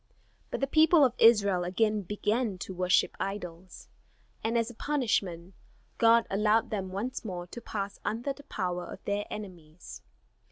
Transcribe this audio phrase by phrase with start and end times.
[0.49, 3.87] But the people of Israel again began to worship idols;
[4.43, 5.53] and as a punishment
[5.99, 10.01] God allowed them once more to pass under the power of their enemies.